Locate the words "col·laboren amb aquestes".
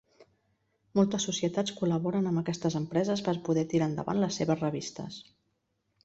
1.81-2.77